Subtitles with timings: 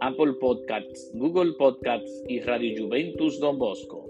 [0.00, 4.08] Apple Podcasts, Google Podcasts y Radio Juventus Don Bosco.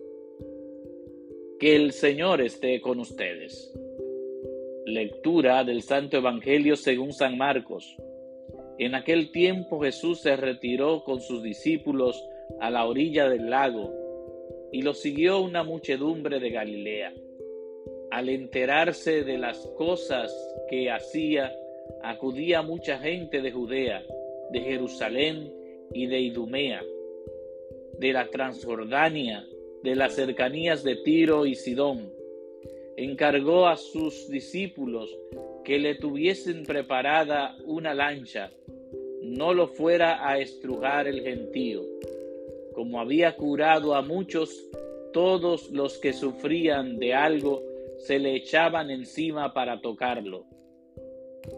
[1.59, 3.73] Que el Señor esté con ustedes.
[4.85, 7.97] Lectura del Santo Evangelio según San Marcos.
[8.79, 12.23] En aquel tiempo Jesús se retiró con sus discípulos
[12.61, 13.91] a la orilla del lago
[14.71, 17.15] y lo siguió una muchedumbre de Galilea.
[18.11, 20.31] Al enterarse de las cosas
[20.69, 21.51] que hacía,
[22.03, 24.03] acudía mucha gente de Judea,
[24.51, 25.58] de Jerusalén
[25.93, 26.83] y de Idumea,
[27.99, 29.47] de la Transjordania,
[29.83, 32.13] de las cercanías de Tiro y Sidón.
[32.97, 35.17] Encargó a sus discípulos
[35.65, 38.51] que le tuviesen preparada una lancha,
[39.23, 41.83] no lo fuera a estrujar el gentío.
[42.75, 44.65] Como había curado a muchos,
[45.13, 47.63] todos los que sufrían de algo
[47.99, 50.45] se le echaban encima para tocarlo.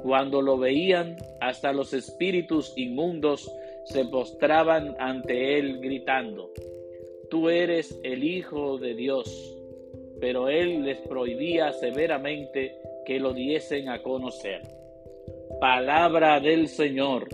[0.02, 3.50] Cuando lo veían, hasta los espíritus inmundos
[3.90, 6.52] se postraban ante él gritando,
[7.28, 9.56] tú eres el Hijo de Dios.
[10.20, 14.60] Pero él les prohibía severamente que lo diesen a conocer.
[15.60, 17.28] Palabra del Señor.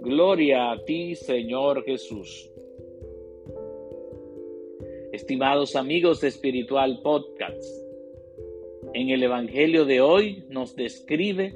[0.00, 2.50] Gloria a ti, Señor Jesús.
[5.12, 7.64] Estimados amigos de Espiritual Podcast,
[8.94, 11.52] en el Evangelio de hoy nos describe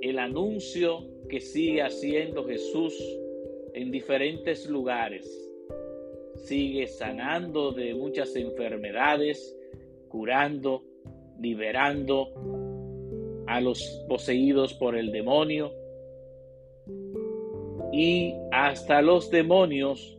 [0.00, 2.94] el anuncio que sigue haciendo Jesús
[3.76, 5.30] en diferentes lugares
[6.36, 9.54] sigue sanando de muchas enfermedades,
[10.08, 10.82] curando,
[11.38, 12.32] liberando
[13.46, 15.72] a los poseídos por el demonio.
[17.92, 20.18] Y hasta los demonios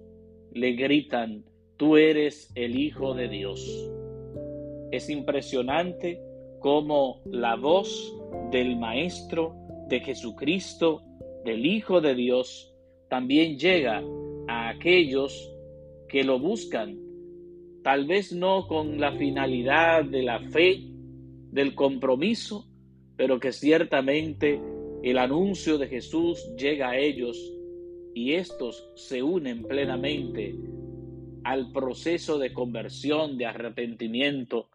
[0.51, 1.43] le gritan,
[1.77, 3.91] tú eres el Hijo de Dios.
[4.91, 6.21] Es impresionante
[6.59, 8.15] cómo la voz
[8.51, 9.55] del Maestro,
[9.87, 11.01] de Jesucristo,
[11.43, 12.76] del Hijo de Dios,
[13.09, 14.03] también llega
[14.47, 15.53] a aquellos
[16.07, 16.97] que lo buscan,
[17.83, 20.83] tal vez no con la finalidad de la fe,
[21.51, 22.65] del compromiso,
[23.15, 24.61] pero que ciertamente
[25.03, 27.37] el anuncio de Jesús llega a ellos
[28.13, 30.55] y estos se unen plenamente
[31.43, 34.69] al proceso de conversión, de arrepentimiento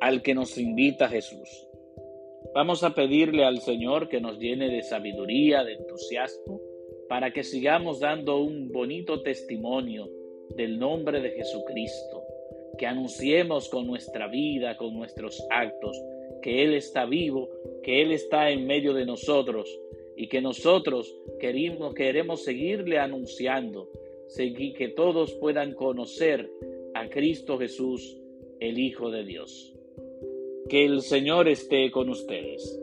[0.00, 1.48] al que nos invita Jesús.
[2.54, 6.60] Vamos a pedirle al Señor que nos llene de sabiduría, de entusiasmo,
[7.12, 10.08] para que sigamos dando un bonito testimonio
[10.56, 12.24] del nombre de Jesucristo,
[12.78, 15.94] que anunciemos con nuestra vida, con nuestros actos,
[16.40, 17.50] que Él está vivo,
[17.82, 19.78] que Él está en medio de nosotros
[20.16, 23.90] y que nosotros queremos, queremos seguirle anunciando,
[24.28, 26.50] seguir que todos puedan conocer
[26.94, 28.16] a Cristo Jesús,
[28.58, 29.74] el Hijo de Dios.
[30.70, 32.82] Que el Señor esté con ustedes